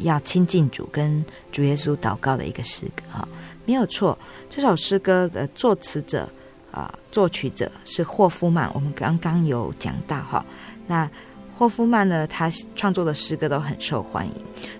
[0.00, 3.26] 要亲近主跟主耶稣祷告的一个诗歌哈，
[3.64, 4.18] 没有错。
[4.50, 6.28] 这首诗歌的作词者
[6.70, 10.44] 啊，作曲者是霍夫曼，我们刚刚有讲到哈。
[10.86, 11.10] 那
[11.54, 14.32] 霍夫曼呢，他创作的诗歌都很受欢迎，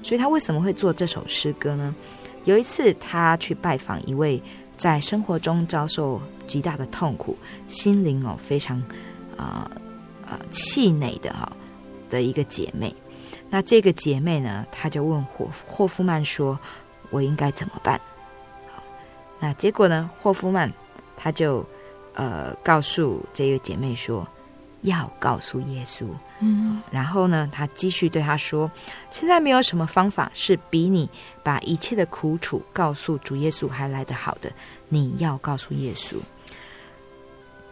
[0.03, 1.95] 所以他为什么会做这首诗歌呢？
[2.45, 4.43] 有一次，他去拜访一位
[4.77, 7.37] 在生活中遭受极大的痛苦、
[7.69, 8.83] 心灵哦非常
[9.37, 9.71] 啊
[10.27, 11.51] 啊气馁的哈
[12.11, 12.95] 的一个姐妹。
[13.49, 16.59] 那这个姐妹呢，她就问霍霍夫曼说
[17.11, 18.01] ：“我应该怎么办？”
[18.75, 18.83] 好，
[19.39, 20.73] 那结果呢，霍夫曼
[21.17, 21.65] 他就
[22.15, 24.27] 呃告诉这位姐妹说。
[24.85, 26.07] 要告诉耶稣，
[26.91, 28.71] 然后呢，他继续对他说
[29.11, 31.09] ：“现在没有什么方法是比你
[31.43, 34.53] 把一切的苦楚告诉主耶稣还来得好的。
[34.89, 36.17] 你要告诉耶稣。”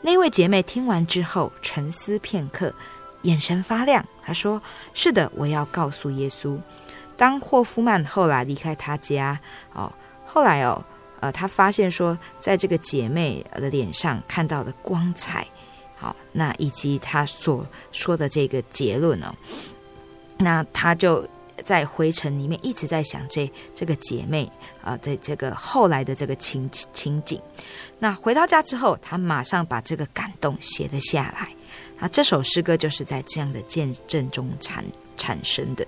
[0.02, 2.72] 那位姐妹听完之后沉思片刻，
[3.22, 4.62] 眼神发亮，她说
[4.94, 6.58] ：“是的，我要告诉耶稣。”
[7.18, 9.38] 当霍夫曼后来离开他家，
[9.74, 9.92] 哦，
[10.24, 10.82] 后来哦，
[11.20, 15.46] 呃，他发现说，在这个姐妹的脸上看到的光彩。
[16.00, 19.34] 好，那以及他所说的这个结论呢、
[20.38, 21.28] 那他就
[21.62, 24.50] 在回程里面一直在想这这个姐妹
[24.82, 27.38] 啊的这个后来的这个情情景。
[27.98, 31.50] 那回到家之后，他马上把这个感动写了下来。
[31.98, 34.82] 啊，这首诗歌就是在这样的见证中产
[35.18, 35.86] 产生的。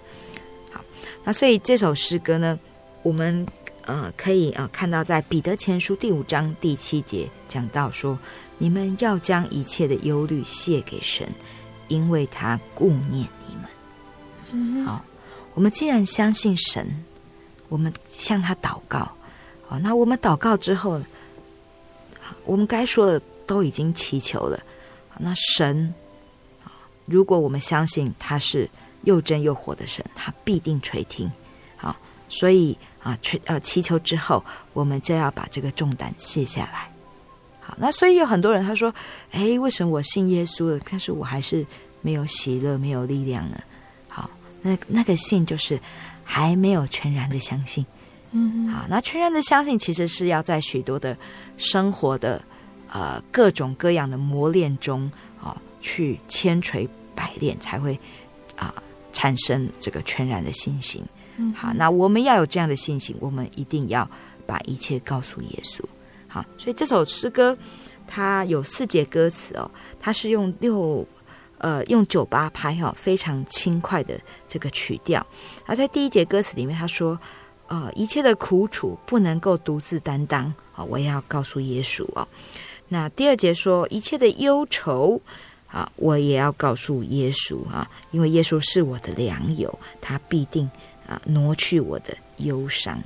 [0.70, 0.84] 好，
[1.24, 2.60] 那所以这首诗歌呢，
[3.02, 3.46] 我们
[3.86, 8.18] 呃可以呃看到在彼得前书第五章第七节讲到说，
[8.62, 11.28] 你们要将一切的忧虑卸给神，
[11.88, 13.64] 因为他顾念你们。
[14.52, 15.04] 嗯，好，
[15.52, 17.04] 我们既然相信神，
[17.68, 19.10] 我们向他祷告。
[19.66, 21.02] 好，那我们祷告之后，
[22.44, 24.62] 我们该说的都已经祈求了。
[25.18, 25.92] 那神。
[27.06, 28.70] 如果我们相信他是
[29.02, 31.28] 又真又活的神，他必定垂听。
[31.76, 31.96] 好，
[32.28, 36.91] 所以啊，垂呃祈求之后，我们就要把这个重担卸下来。
[37.64, 38.92] 好，那所以有很多人他说
[39.30, 41.64] ：“哎，为什么我信耶稣了，但是我还是
[42.00, 43.56] 没有喜乐，没有力量呢？”
[44.08, 44.28] 好，
[44.60, 45.78] 那那个信就是
[46.24, 47.86] 还没有全然的相信。
[48.32, 51.16] 嗯，好，那全然的相信其实是要在许多的
[51.56, 52.42] 生活的
[52.90, 55.10] 呃各种各样的磨练中
[55.40, 56.88] 啊，去千锤。
[57.14, 57.92] 百炼才会
[58.56, 58.82] 啊、呃、
[59.12, 61.04] 产生这个全然的信心。
[61.36, 64.10] 嗯，好，那我们要有这样的信心，我们一定要
[64.46, 65.84] 把一切告诉耶稣。
[66.32, 67.54] 好，所以这首诗歌
[68.06, 69.70] 它有四节歌词哦，
[70.00, 71.06] 它是用六
[71.58, 74.18] 呃用九八拍哈、哦，非常轻快的
[74.48, 75.24] 这个曲调。
[75.66, 77.18] 而在第一节歌词里面，他说
[77.66, 82.26] 呃一切的苦楚不能够独自担当啊、我也要告诉耶稣哦。
[82.88, 85.20] 那第二节说一切的忧愁。
[85.72, 90.70] 啊，我也要告诉耶稣啊，因为耶稣是我的良友，他必定
[91.08, 93.02] 啊挪去我的忧伤。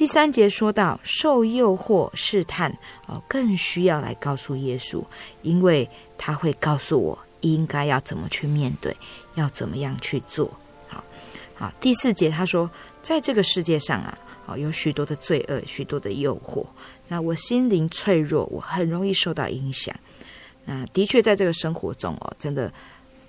[0.00, 2.74] 第三节说到受诱惑试探，
[3.06, 5.04] 哦，更需要来告诉耶稣，
[5.42, 5.86] 因为
[6.16, 8.96] 他会告诉我应该要怎么去面对，
[9.34, 10.50] 要怎么样去做。
[10.88, 11.04] 好，
[11.54, 12.70] 好，第四节他说，
[13.02, 16.64] 在这个世界上啊，哦，有许多的罪恶，许多的诱惑，
[17.06, 19.94] 那我心灵脆弱，我很容易受到影响。
[20.64, 22.72] 那的确，在这个生活中哦，真的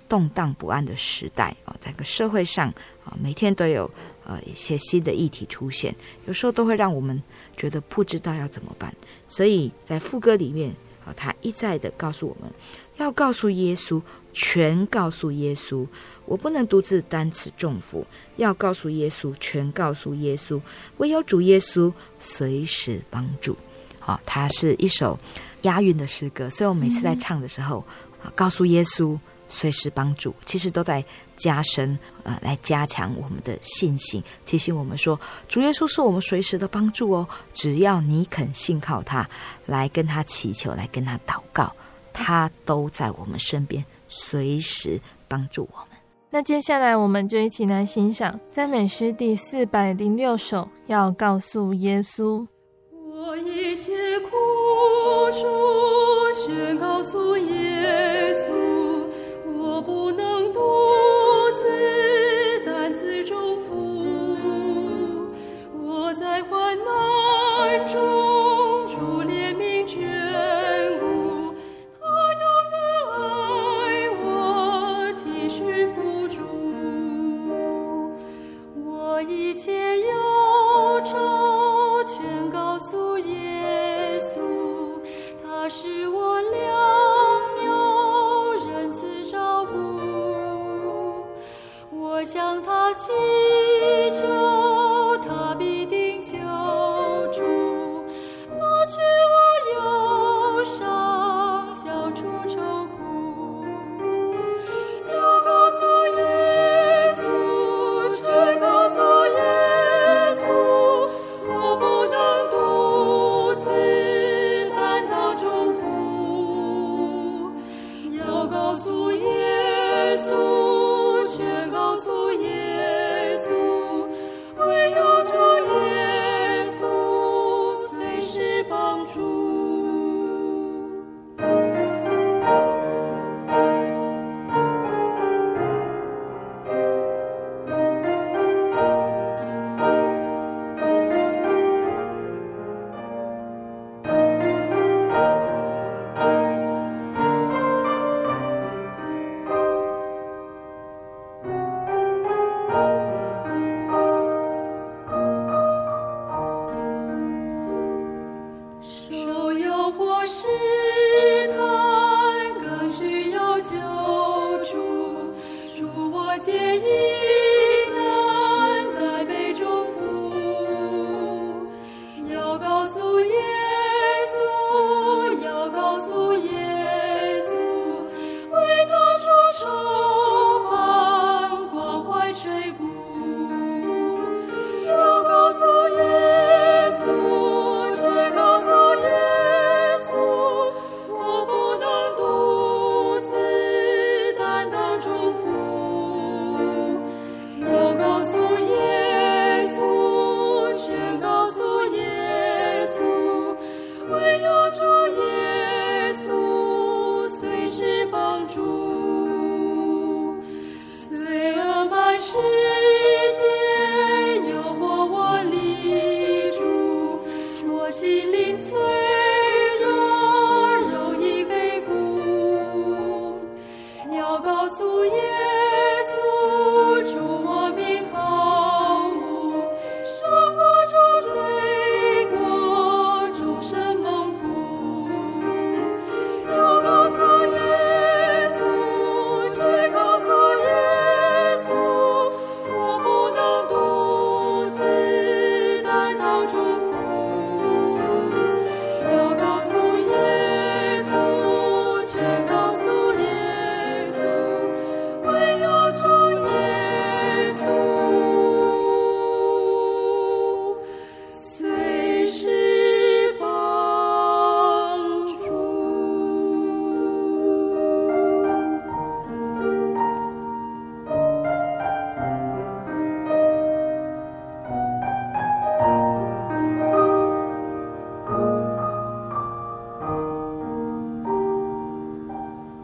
[0.08, 2.68] 动荡不安的时代哦，在个社会上
[3.04, 3.90] 啊，每天都有
[4.24, 5.94] 呃一些新的议题出现，
[6.26, 7.22] 有时候都会让我们
[7.56, 8.94] 觉得不知道要怎么办。
[9.28, 10.70] 所以在副歌里面
[11.04, 12.50] 啊，他一再的告诉我们
[12.96, 14.00] 要告诉耶稣，
[14.32, 15.86] 全告诉耶稣，
[16.26, 18.06] 我不能独自担此重负，
[18.36, 20.60] 要告诉耶稣，全告诉耶稣，
[20.98, 23.56] 唯有主耶稣随时帮助。
[23.98, 25.18] 好，它是一首。
[25.62, 27.84] 押韵的诗歌，所以我每次在唱的时候，
[28.20, 29.16] 啊、告诉耶稣
[29.48, 31.04] 随时帮助，其实都在
[31.42, 35.18] 加深，呃，来加强我们的信心，提醒我们说，
[35.48, 37.26] 主耶稣是我们随时的帮助哦。
[37.52, 39.28] 只要你肯信靠他，
[39.66, 41.72] 来跟他祈求，来跟他祷告，
[42.12, 45.88] 他都在我们身边，随时帮助我们。
[46.30, 52.46] 那接下来，我们就一起来欣赏赞美诗第四百零六首，要告诉耶稣。
[52.92, 53.36] 我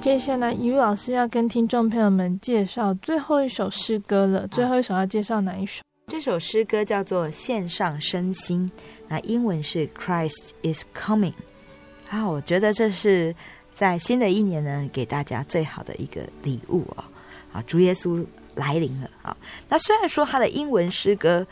[0.09, 4.49] 接下来，于老师要跟听众朋友们介绍最后一首诗歌了。
[4.49, 5.83] 最后一首要介绍哪一首？
[6.07, 8.73] 这首诗歌叫做《献上身心》，
[9.07, 11.35] 那英文是 Christ is coming。
[12.09, 13.35] 啊，我觉得这是
[13.75, 17.05] 在新的一年呢，给大家最好的一个礼物哦。
[17.53, 19.37] 啊，主耶稣来临了啊。
[19.69, 21.47] 那虽然说它的英文诗歌，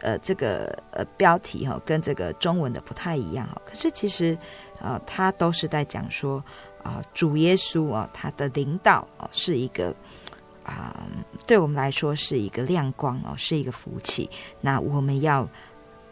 [0.00, 4.36] 呃，这个呃标题哈、哦，跟这个中文的不太一样哈，可是其实
[4.80, 6.42] 呃，它都是在讲说。
[6.82, 9.94] 啊，主耶稣啊，他的领导啊，是一个
[10.64, 11.06] 啊，
[11.46, 14.28] 对我们来说是一个亮光哦，是一个福气。
[14.60, 15.48] 那我们要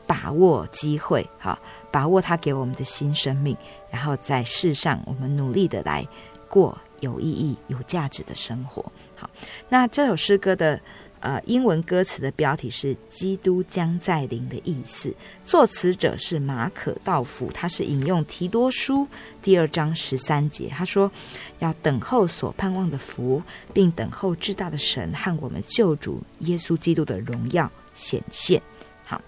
[0.06, 1.58] 把握机会，哈，
[1.90, 3.56] 把握他给我们的新生命，
[3.90, 6.06] 然后在世上，我们努力的来
[6.48, 8.84] 过有意义、有价值的生活。
[9.16, 9.28] 好，
[9.68, 10.80] 那这首诗歌的。
[11.26, 15.12] 呃，英文歌词的标题是“基督将再临”的意思，
[15.44, 19.04] 作词者是马可道夫，他是引用提多书
[19.42, 21.10] 第二章十三节，他说
[21.58, 23.42] ：“要等候所盼望的福，
[23.74, 28.62] 并等候至大的神和我们救主耶稣基督的荣耀显现。”
[29.04, 29.20] 好，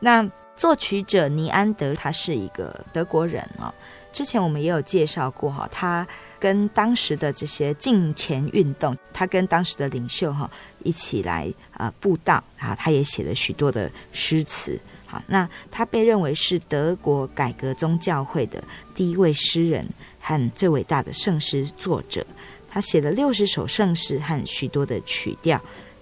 [0.00, 0.26] 那
[0.56, 3.74] 作曲者尼安德他是一个德国人啊、哦，
[4.10, 6.08] 之前我们也有介绍过哈，他。
[6.38, 10.50] 跟当时的这些敬虔运动，他跟当时的领袖哈
[10.82, 14.78] 一起来啊布道啊，他也写了许多的诗词。
[15.06, 18.62] 好，那他被认为是德国改革宗教会的
[18.94, 19.86] 第一位诗人
[20.20, 22.26] 和最伟大的圣诗作者。
[22.68, 25.58] 他写了六十首圣诗和许多的曲调，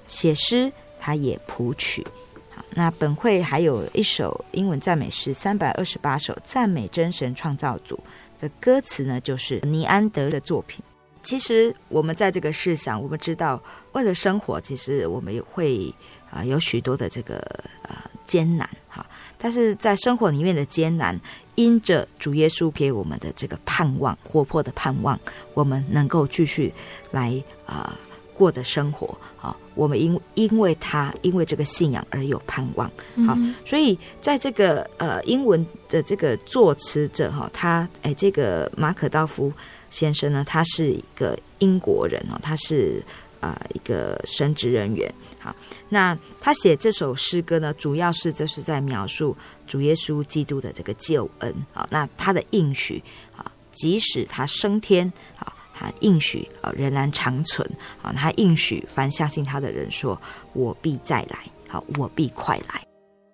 [0.09, 2.05] 写诗他也谱曲。
[2.51, 7.99] 好，那本会还有一首英文赞美诗三百二十八首，赞美真神创造主。
[8.39, 10.83] 的歌词呢，就是尼安德的作品。
[11.23, 13.63] 其实我们在这个世上，我们知道
[13.93, 15.93] 为了生活，其实我们也会
[16.31, 17.37] 啊、有许多的这个
[17.83, 19.07] 呃艰难哈。
[19.39, 21.19] 但是在生活里面的艰难，
[21.55, 25.19] 因着主耶稣给我们的这个盼望，活泼的盼望，
[25.55, 26.73] 我们能够继续
[27.11, 27.97] 来啊。
[28.37, 32.91] 过的生活啊，我们因因为他因为这个信仰而有盼望，
[33.27, 39.53] 好，所以在这个呃英文的这个作词者哈，他哎这个马可道夫
[39.91, 43.03] 先生呢，他是一个英国人哦，他是
[43.41, 45.55] 啊一个神职人员，好，
[45.89, 53.03] 那他写这首诗歌呢，主要是这是在描述主耶稣基督的这个救恩，好，那他的应许
[53.37, 55.54] 啊，即使他升天啊。
[55.75, 57.69] 他应许啊，仍然长存
[58.01, 58.13] 啊！
[58.13, 60.19] 他应许凡相信他的人说
[60.55, 62.87] ：“我必再来，好，我必快来。”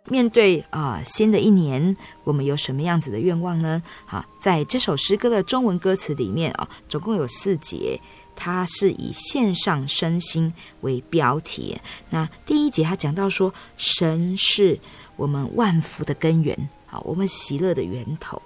[0.08, 3.80] 面对啊新的一年，我们有什么样子的愿望呢？
[4.06, 8.00] 啊，在这首诗歌的中文歌词里面啊，总共有四节，
[8.34, 11.78] 它是以献上身心为标题。
[12.08, 14.80] 那第一节他讲到说，神是
[15.16, 18.40] 我们万福的根源，好，我们喜乐的源头。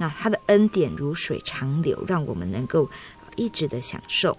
[0.00, 2.88] 那他的恩典如水长流，让我们能够
[3.36, 4.34] 一直的享受。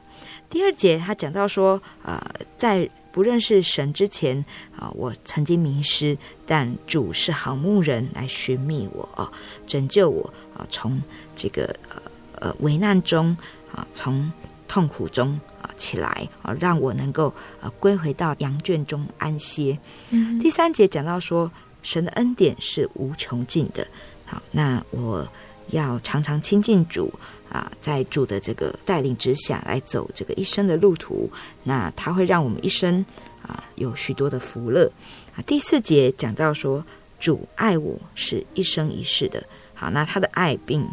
[0.49, 2.20] 第二节他讲到说，呃，
[2.57, 4.43] 在不认识神之前
[4.76, 9.32] 啊，我曾经迷失，但主是好牧人来寻觅我啊，
[9.68, 10.99] 拯救我啊，从
[11.36, 12.01] 这个呃
[12.39, 13.38] 呃危难中
[13.72, 14.32] 啊，从
[14.68, 17.32] 痛苦中啊起来啊，让我能够
[17.62, 19.78] 呃归回到羊圈中安歇。
[20.09, 20.39] 嗯。
[20.39, 21.51] 第三节讲到说，
[21.84, 23.86] 神的恩典是无穷尽的。
[24.26, 25.28] 好，那我。
[25.72, 27.11] 要常常亲近主
[27.49, 31.30] 啊，在主的这个带领之下来走这个一生的路途，
[31.63, 33.05] 那他会让我们一生
[33.41, 34.89] 啊有许多的福乐
[35.36, 35.43] 啊。
[35.45, 36.86] 第四节讲到说，
[37.19, 39.43] 主爱我是一生一世的，
[39.74, 40.88] 好，那他的爱并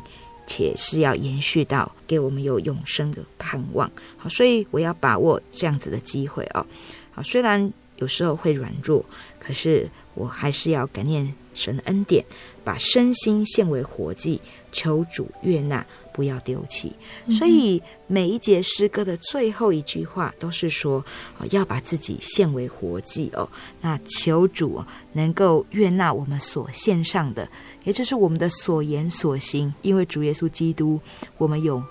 [0.47, 6.67] 且是要延续到给我们有永生的盼望，好，所以我要把握这样子的机会哦。
[7.13, 9.05] 好，虽然有时候会软弱，
[9.39, 12.25] 可是我还是要感念神的恩典，
[12.65, 14.41] 把身心献为活祭。
[14.79, 16.93] 求主悦纳，不要丢弃。
[17.33, 21.05] 所以每一节诗歌的最后一句话都是说，
[21.51, 23.49] 要把自己献为活祭哦。
[23.81, 24.81] 那求主
[25.13, 27.49] 能够悦纳我们所献上的，
[27.83, 29.75] 也就是我们的所言所行。
[29.83, 31.01] 因为主耶稣基督，
[31.39, 31.83] 我们有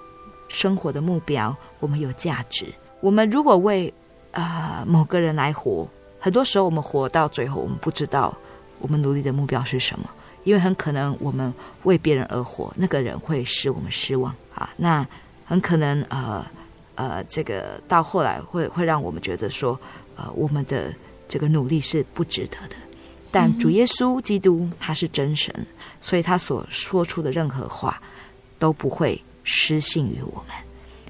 [0.47, 2.65] 生活的目标，我们有价值。
[3.01, 3.93] 我们如果为
[4.31, 5.85] 啊、呃、某个人来活，
[6.19, 8.35] 很多时候我们活到最后，我们不知道
[8.79, 10.09] 我们努力的目标是什么。
[10.47, 14.69] 因为很可能我们为别人而活，那个人会使我们失望啊。
[14.77, 15.05] 那
[15.43, 16.45] 很可能呃
[16.95, 19.77] 呃，这个到后来会会让我们觉得说，
[20.15, 20.93] 呃，我们的
[21.27, 22.77] 这个努力是不值得的。
[23.29, 25.53] 但主耶稣基督他是真神，
[25.99, 28.01] 所以他所说出的任何话
[28.57, 30.55] 都不会失信于我们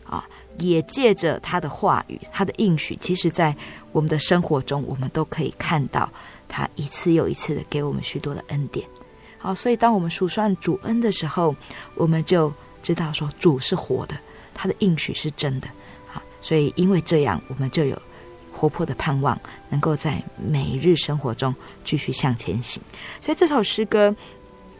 [0.03, 0.27] 啊。
[0.57, 3.55] 也借着他的话语，他的应许，其实在
[3.91, 6.09] 我们的生活中，我们都可以看到
[6.49, 8.83] 他一次又一次的给我们许多的恩典。
[9.39, 11.55] 好，所以当我们数算主恩的时候，
[11.95, 14.15] 我们就知道说主是活的，
[14.53, 15.67] 他的应许是真的。
[16.07, 18.01] 好，所以因为这样，我们就有
[18.51, 22.81] 活泼的盼望，能够在每日生活中继续向前行。
[23.21, 24.13] 所以这首诗歌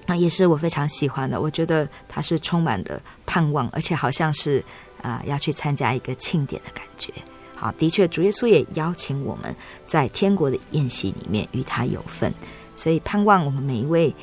[0.07, 1.39] 啊，也是我非常喜欢的。
[1.39, 4.63] 我觉得它是充满的盼望，而且好像是
[5.03, 7.13] 啊要去参加一个庆典的感觉。
[7.53, 9.55] 好，的确，主耶稣也邀请我们
[9.85, 12.33] 在天国的宴席里面与他有份。
[12.75, 14.13] 所以盼望我们每一位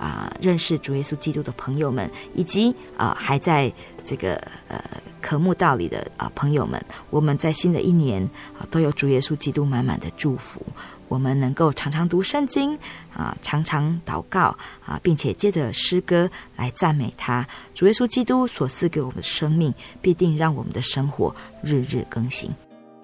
[0.00, 3.70] 啊、认识主耶稣基督的朋友们，以及啊、还在
[4.02, 4.34] 这个
[4.66, 4.82] 呃
[5.20, 8.22] 渴慕道理的啊、朋友们，我们在新的一年
[8.58, 10.62] 啊、都有主耶稣基督满满的祝福。
[11.08, 12.78] 我们能够常常读圣经
[13.12, 17.46] 啊、常常祷告啊、并且借着诗歌来赞美他。
[17.74, 22.48] 主耶稣基督所赐给我们的生命，必定让我们的生活日日更新。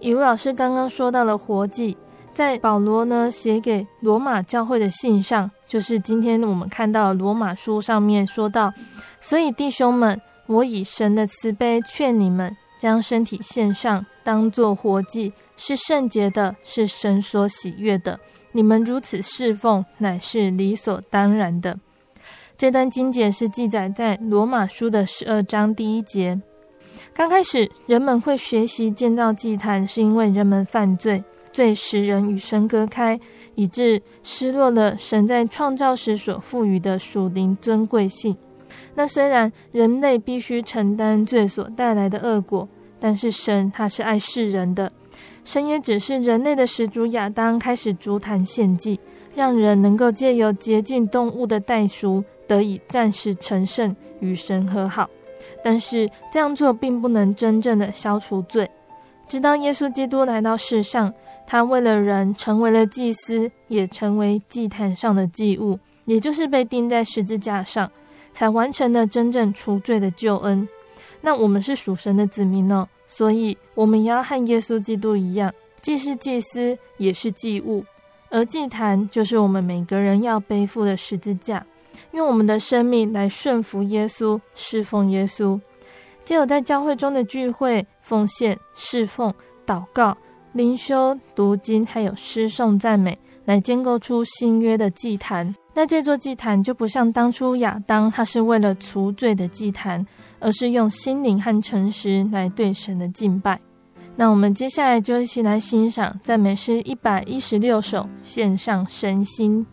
[0.00, 1.94] 以吴老师刚刚说到了活祭。
[2.32, 8.72] 在保罗呢写给罗马教会的信上，就是今天我们看到罗马书上面说到，
[9.20, 18.20] 所以弟兄们，我以神的慈悲劝你们，将身体献上，当作活祭，是圣洁的，是神所喜悦的。
[18.52, 21.78] 你们如此侍奉，乃是理所当然的。
[22.56, 26.40] 这段经节是记载在罗马书的十二章第一节。
[27.12, 31.24] 刚开始人们会学习建造祭坛，是因为人们犯罪。
[31.52, 33.18] 罪使人与神隔开，
[33.56, 38.36] 以致失落了神在创造时所赋予的属灵尊贵性。
[38.94, 42.68] 那虽然人类必须承担罪所带来的恶果，
[43.00, 44.92] 但是神他是爱世人的，
[45.44, 49.00] 神也只是人类的始祖亚当开始筑坛献祭，
[49.34, 55.08] 让人能够借由洁净动物的代赎，得以暂时成圣，与神和好。
[55.62, 58.70] 但是这样做并不能真正的消除罪，
[59.26, 61.12] 直到耶稣基督来到世上。
[61.46, 67.90] 他为了人成为了祭司，也成为祭坛上的祭物，也就是被钉在十字架上，
[68.34, 70.68] 才完成了真正除罪的救恩。
[71.20, 77.84] 那我们是属神的子民呢，所以我们也要和耶稣基督一样，既是祭司，也是祭物。
[78.28, 81.64] 而祭坛就是我们每个人要背负的十字架，
[82.10, 85.58] 用我们的生命来顺服耶稣，侍奉耶稣。
[86.24, 89.32] 只有在教会中的聚会、奉献、侍奉、
[89.64, 90.16] 祷告。
[90.56, 95.54] 灵修、读经，还有诗颂赞美，来建构出新约的祭坛。
[95.74, 100.04] 那这座祭坛就不像当初亚当，他是为了除罪的祭坛，
[100.40, 103.60] 而是用心灵和诚实来对神的敬拜。
[104.16, 109.66] 那我们接下来就一起来欣赏赞美诗一百一十六首，献上身心。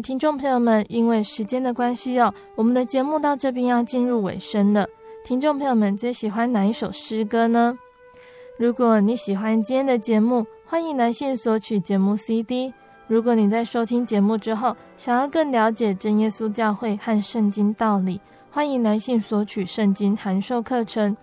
[0.00, 4.86] 听众朋友们，因为时间的关系哦，我们的节目到这边要进入尾声了。
[5.24, 7.76] 听众朋友们最喜欢哪一首诗歌呢？
[8.58, 12.72] 如果你喜欢今天的节目，欢迎来信索取节目 CD。
[13.06, 18.20] 如果你在收听节目之后，想要更了解真耶稣教会和圣经道理，
[18.50, 21.16] 欢迎来信索取圣经函授课程。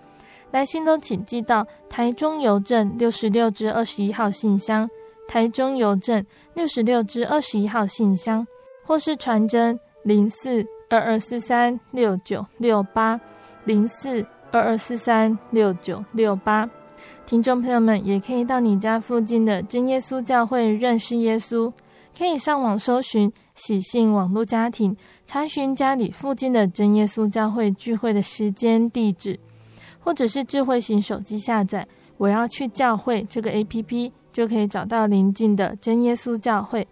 [0.52, 4.88] 来信都请寄到台中邮政六十六支二十一号信箱，
[5.28, 8.46] 台中邮政六十六支二十一号信箱，
[8.84, 13.20] 或是传真零四二二四三六九六八。
[13.66, 16.70] 零四二二四三六九六八，
[17.26, 21.72] 听众朋友们也可以到你家附近的真耶稣教会认识耶稣，
[22.18, 29.40] 可以上网搜寻喜信网络家庭，查询家里附近的真耶稣教会聚会的时间地址，
[29.98, 31.88] 或者是智慧型手机下载
[32.20, 36.86] “我要去教会”这个 APP，就可以找到邻近的真耶稣教会。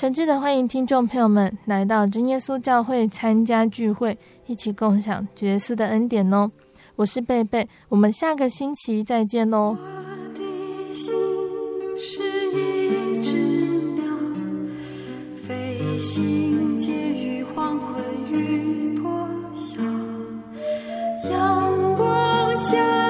[0.00, 6.50] 诚挚的欢迎听众朋友们来到真耶稣教会参加聚会，一起共享耶稣的恩典哦！
[6.96, 9.76] 我是贝贝，我们下个星期再见喽。
[9.78, 11.12] 我的心
[11.98, 12.22] 是
[12.56, 13.36] 一只
[13.94, 14.02] 鸟，
[15.36, 19.82] 飞行介于黄昏与破晓，
[21.30, 23.09] 阳光下。